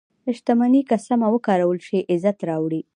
•شتمني 0.37 0.81
که 0.89 0.97
سمه 1.07 1.27
وکارول 1.33 1.77
شي، 1.87 1.99
عزت 2.11 2.37
راوړي. 2.49 2.81